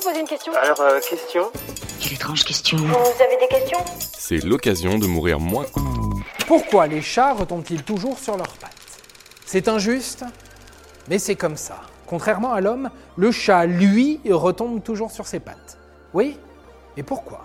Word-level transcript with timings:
vous 0.00 0.08
poser 0.08 0.20
une 0.20 0.26
question 0.26 0.52
Alors, 0.54 0.80
euh, 0.80 1.00
question 1.00 1.50
Quelle 2.00 2.14
étrange 2.14 2.44
question. 2.44 2.78
Vous 2.78 3.22
avez 3.22 3.36
des 3.40 3.48
questions? 3.48 3.78
C'est 4.16 4.38
l'occasion 4.38 4.98
de 4.98 5.06
mourir 5.06 5.40
moins. 5.40 5.66
Pourquoi 6.46 6.86
les 6.86 7.02
chats 7.02 7.34
retombent-ils 7.34 7.82
toujours 7.82 8.18
sur 8.18 8.36
leurs 8.36 8.56
pattes? 8.56 8.72
C'est 9.44 9.68
injuste, 9.68 10.24
mais 11.08 11.18
c'est 11.18 11.34
comme 11.36 11.56
ça. 11.56 11.80
Contrairement 12.06 12.52
à 12.52 12.60
l'homme, 12.60 12.90
le 13.16 13.30
chat, 13.30 13.66
lui, 13.66 14.20
retombe 14.28 14.82
toujours 14.82 15.10
sur 15.10 15.26
ses 15.26 15.40
pattes. 15.40 15.78
Oui? 16.14 16.38
Et 16.96 17.02
pourquoi? 17.02 17.44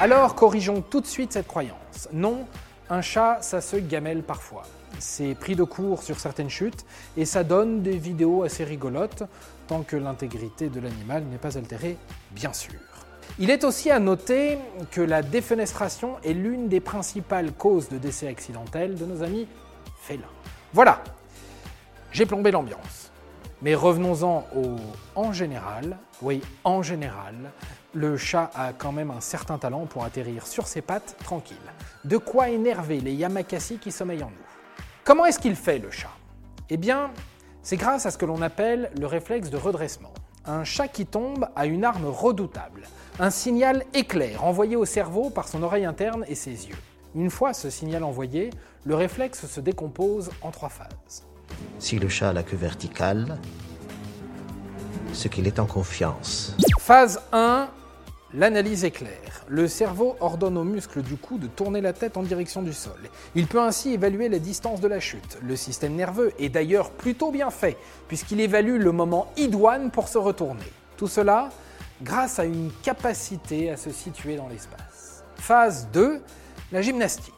Alors 0.00 0.34
corrigeons 0.34 0.82
tout 0.82 1.00
de 1.00 1.06
suite 1.06 1.32
cette 1.32 1.46
croyance. 1.46 2.08
Non, 2.12 2.46
un 2.90 3.00
chat, 3.00 3.38
ça 3.40 3.60
se 3.60 3.76
gamelle 3.76 4.22
parfois. 4.22 4.64
C'est 4.98 5.34
pris 5.34 5.56
de 5.56 5.64
court 5.64 6.02
sur 6.02 6.20
certaines 6.20 6.50
chutes 6.50 6.84
et 7.16 7.24
ça 7.24 7.44
donne 7.44 7.82
des 7.82 7.96
vidéos 7.96 8.42
assez 8.42 8.64
rigolotes, 8.64 9.24
tant 9.66 9.82
que 9.82 9.96
l'intégrité 9.96 10.68
de 10.68 10.80
l'animal 10.80 11.24
n'est 11.24 11.38
pas 11.38 11.58
altérée, 11.58 11.96
bien 12.30 12.52
sûr. 12.52 12.78
Il 13.38 13.50
est 13.50 13.64
aussi 13.64 13.90
à 13.90 13.98
noter 13.98 14.58
que 14.90 15.00
la 15.00 15.22
défenestration 15.22 16.16
est 16.22 16.34
l'une 16.34 16.68
des 16.68 16.80
principales 16.80 17.52
causes 17.52 17.88
de 17.88 17.98
décès 17.98 18.28
accidentels 18.28 18.96
de 18.96 19.06
nos 19.06 19.22
amis 19.22 19.46
félins. 20.02 20.22
Voilà, 20.72 21.02
j'ai 22.10 22.26
plombé 22.26 22.50
l'ambiance. 22.50 23.10
Mais 23.62 23.74
revenons-en 23.74 24.44
au 24.56 24.76
en 25.14 25.32
général. 25.32 25.96
Oui, 26.20 26.42
en 26.64 26.82
général, 26.82 27.34
le 27.94 28.16
chat 28.16 28.50
a 28.54 28.72
quand 28.72 28.92
même 28.92 29.10
un 29.10 29.20
certain 29.20 29.56
talent 29.56 29.86
pour 29.86 30.04
atterrir 30.04 30.46
sur 30.46 30.66
ses 30.66 30.82
pattes 30.82 31.16
tranquille. 31.22 31.56
De 32.04 32.16
quoi 32.16 32.48
énerver 32.48 33.00
les 33.00 33.12
Yamakasi 33.12 33.78
qui 33.78 33.92
sommeillent 33.92 34.24
en 34.24 34.30
nous. 34.30 34.51
Comment 35.04 35.26
est-ce 35.26 35.40
qu'il 35.40 35.56
fait 35.56 35.80
le 35.80 35.90
chat? 35.90 36.12
Eh 36.70 36.76
bien, 36.76 37.10
c'est 37.62 37.76
grâce 37.76 38.06
à 38.06 38.12
ce 38.12 38.18
que 38.18 38.24
l'on 38.24 38.40
appelle 38.40 38.92
le 39.00 39.06
réflexe 39.06 39.50
de 39.50 39.56
redressement. 39.56 40.12
Un 40.46 40.62
chat 40.62 40.86
qui 40.86 41.06
tombe 41.06 41.48
a 41.56 41.66
une 41.66 41.84
arme 41.84 42.06
redoutable, 42.06 42.82
un 43.18 43.30
signal 43.30 43.84
éclair 43.94 44.44
envoyé 44.44 44.76
au 44.76 44.84
cerveau 44.84 45.28
par 45.28 45.48
son 45.48 45.64
oreille 45.64 45.86
interne 45.86 46.24
et 46.28 46.36
ses 46.36 46.68
yeux. 46.68 46.76
Une 47.16 47.30
fois 47.30 47.52
ce 47.52 47.68
signal 47.68 48.04
envoyé, 48.04 48.50
le 48.84 48.94
réflexe 48.94 49.46
se 49.46 49.60
décompose 49.60 50.30
en 50.40 50.52
trois 50.52 50.68
phases. 50.68 51.24
Si 51.80 51.98
le 51.98 52.08
chat 52.08 52.28
a 52.28 52.32
la 52.32 52.44
queue 52.44 52.56
verticale, 52.56 53.38
ce 55.12 55.26
qu'il 55.26 55.48
est 55.48 55.58
en 55.58 55.66
confiance. 55.66 56.56
Phase 56.78 57.20
1, 57.32 57.68
l'analyse 58.34 58.84
éclair. 58.84 59.31
Le 59.52 59.68
cerveau 59.68 60.16
ordonne 60.20 60.56
aux 60.56 60.64
muscles 60.64 61.02
du 61.02 61.18
cou 61.18 61.36
de 61.36 61.46
tourner 61.46 61.82
la 61.82 61.92
tête 61.92 62.16
en 62.16 62.22
direction 62.22 62.62
du 62.62 62.72
sol. 62.72 62.96
Il 63.34 63.46
peut 63.46 63.60
ainsi 63.60 63.92
évaluer 63.92 64.30
la 64.30 64.38
distance 64.38 64.80
de 64.80 64.88
la 64.88 64.98
chute. 64.98 65.36
Le 65.42 65.56
système 65.56 65.92
nerveux 65.92 66.32
est 66.38 66.48
d'ailleurs 66.48 66.90
plutôt 66.90 67.30
bien 67.30 67.50
fait, 67.50 67.76
puisqu'il 68.08 68.40
évalue 68.40 68.78
le 68.78 68.92
moment 68.92 69.30
idoine 69.36 69.90
pour 69.90 70.08
se 70.08 70.16
retourner. 70.16 70.64
Tout 70.96 71.06
cela 71.06 71.50
grâce 72.02 72.38
à 72.38 72.46
une 72.46 72.70
capacité 72.82 73.68
à 73.68 73.76
se 73.76 73.90
situer 73.90 74.36
dans 74.36 74.48
l'espace. 74.48 75.22
Phase 75.36 75.86
2, 75.92 76.22
la 76.72 76.80
gymnastique. 76.80 77.34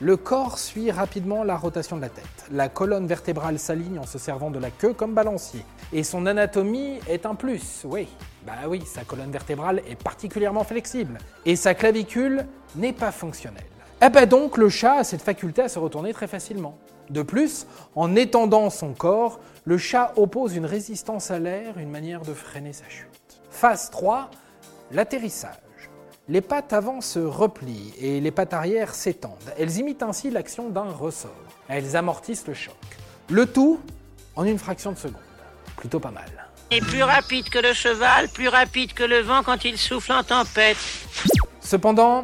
Le 0.00 0.16
corps 0.16 0.58
suit 0.58 0.90
rapidement 0.90 1.44
la 1.44 1.58
rotation 1.58 1.96
de 1.96 2.00
la 2.00 2.08
tête. 2.08 2.24
La 2.50 2.70
colonne 2.70 3.06
vertébrale 3.06 3.58
s'aligne 3.58 3.98
en 3.98 4.06
se 4.06 4.16
servant 4.16 4.50
de 4.50 4.58
la 4.58 4.70
queue 4.70 4.94
comme 4.94 5.12
balancier. 5.12 5.66
Et 5.92 6.04
son 6.04 6.24
anatomie 6.24 7.00
est 7.06 7.26
un 7.26 7.34
plus, 7.34 7.82
oui. 7.84 8.08
Bah 8.46 8.52
oui, 8.68 8.82
sa 8.86 9.04
colonne 9.04 9.30
vertébrale 9.30 9.82
est 9.88 10.02
particulièrement 10.02 10.64
flexible. 10.64 11.18
Et 11.44 11.56
sa 11.56 11.74
clavicule 11.74 12.46
n'est 12.76 12.92
pas 12.92 13.12
fonctionnelle. 13.12 13.64
Eh 14.02 14.08
ben 14.08 14.26
donc, 14.26 14.56
le 14.56 14.70
chat 14.70 14.94
a 14.94 15.04
cette 15.04 15.22
faculté 15.22 15.62
à 15.62 15.68
se 15.68 15.78
retourner 15.78 16.14
très 16.14 16.26
facilement. 16.26 16.78
De 17.10 17.22
plus, 17.22 17.66
en 17.94 18.16
étendant 18.16 18.70
son 18.70 18.94
corps, 18.94 19.40
le 19.64 19.76
chat 19.76 20.12
oppose 20.16 20.56
une 20.56 20.64
résistance 20.64 21.30
à 21.30 21.38
l'air, 21.38 21.76
une 21.78 21.90
manière 21.90 22.22
de 22.22 22.32
freiner 22.32 22.72
sa 22.72 22.88
chute. 22.88 23.08
Phase 23.50 23.90
3, 23.90 24.30
l'atterrissage. 24.92 25.58
Les 26.28 26.40
pattes 26.40 26.72
avant 26.72 27.00
se 27.00 27.18
replient 27.18 27.92
et 27.98 28.20
les 28.20 28.30
pattes 28.30 28.54
arrière 28.54 28.94
s'étendent. 28.94 29.34
Elles 29.58 29.78
imitent 29.78 30.04
ainsi 30.04 30.30
l'action 30.30 30.70
d'un 30.70 30.90
ressort. 30.90 31.30
Elles 31.68 31.96
amortissent 31.96 32.46
le 32.46 32.54
choc. 32.54 32.76
Le 33.28 33.46
tout 33.46 33.80
en 34.36 34.44
une 34.44 34.58
fraction 34.58 34.92
de 34.92 34.98
seconde. 34.98 35.20
Plutôt 35.76 35.98
pas 35.98 36.12
mal. 36.12 36.49
Et 36.72 36.80
plus 36.80 37.02
rapide 37.02 37.48
que 37.48 37.58
le 37.58 37.72
cheval, 37.72 38.28
plus 38.28 38.48
rapide 38.48 38.92
que 38.92 39.02
le 39.02 39.20
vent 39.20 39.42
quand 39.42 39.64
il 39.64 39.76
souffle 39.76 40.12
en 40.12 40.22
tempête. 40.22 40.76
Cependant, 41.60 42.22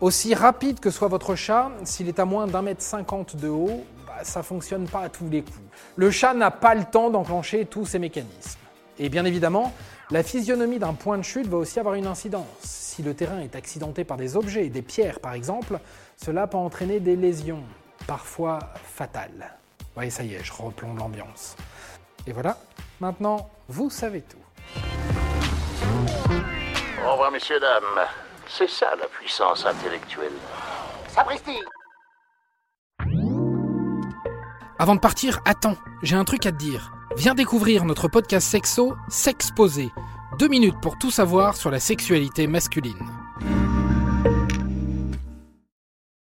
aussi 0.00 0.34
rapide 0.34 0.80
que 0.80 0.90
soit 0.90 1.08
votre 1.08 1.34
chat, 1.34 1.70
s'il 1.84 2.08
est 2.08 2.18
à 2.18 2.26
moins 2.26 2.46
d'un 2.46 2.60
mètre 2.60 2.82
cinquante 2.82 3.36
de 3.36 3.48
haut, 3.48 3.84
bah, 4.06 4.22
ça 4.22 4.42
fonctionne 4.42 4.86
pas 4.86 5.00
à 5.00 5.08
tous 5.08 5.28
les 5.30 5.42
coups. 5.42 5.56
Le 5.96 6.10
chat 6.10 6.34
n'a 6.34 6.50
pas 6.50 6.74
le 6.74 6.84
temps 6.84 7.08
d'enclencher 7.08 7.64
tous 7.64 7.86
ces 7.86 7.98
mécanismes. 7.98 8.60
Et 8.98 9.08
bien 9.08 9.24
évidemment, 9.24 9.72
la 10.10 10.22
physionomie 10.22 10.78
d'un 10.78 10.92
point 10.92 11.16
de 11.16 11.22
chute 11.22 11.46
va 11.46 11.56
aussi 11.56 11.80
avoir 11.80 11.94
une 11.94 12.06
incidence. 12.06 12.44
Si 12.60 13.02
le 13.02 13.14
terrain 13.14 13.40
est 13.40 13.56
accidenté 13.56 14.04
par 14.04 14.18
des 14.18 14.36
objets, 14.36 14.68
des 14.68 14.82
pierres 14.82 15.20
par 15.20 15.32
exemple, 15.32 15.80
cela 16.22 16.46
peut 16.46 16.58
entraîner 16.58 17.00
des 17.00 17.16
lésions, 17.16 17.62
parfois 18.06 18.58
fatales. 18.84 19.56
Oui, 19.96 20.10
ça 20.10 20.22
y 20.22 20.34
est, 20.34 20.44
je 20.44 20.52
replombe 20.52 20.98
l'ambiance. 20.98 21.56
Et 22.26 22.32
voilà, 22.32 22.58
maintenant, 23.00 23.48
vous 23.68 23.90
savez 23.90 24.22
tout. 24.22 24.38
Au 27.04 27.12
revoir, 27.12 27.30
messieurs, 27.30 27.60
dames. 27.60 28.06
C'est 28.48 28.68
ça 28.68 28.94
la 28.96 29.06
puissance 29.06 29.66
intellectuelle. 29.66 30.32
Sapristi 31.08 31.58
Avant 34.78 34.94
de 34.94 35.00
partir, 35.00 35.40
attends, 35.44 35.76
j'ai 36.02 36.16
un 36.16 36.24
truc 36.24 36.46
à 36.46 36.52
te 36.52 36.56
dire. 36.56 36.92
Viens 37.16 37.34
découvrir 37.34 37.84
notre 37.84 38.08
podcast 38.08 38.46
sexo 38.46 38.94
S'exposer. 39.08 39.90
Deux 40.38 40.48
minutes 40.48 40.80
pour 40.82 40.98
tout 40.98 41.10
savoir 41.10 41.56
sur 41.56 41.70
la 41.70 41.80
sexualité 41.80 42.46
masculine. 42.46 43.15